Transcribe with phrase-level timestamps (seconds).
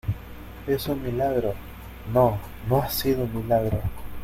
[0.65, 1.53] es un milagro.
[2.11, 2.35] no,
[2.67, 3.79] no ha sido un milagro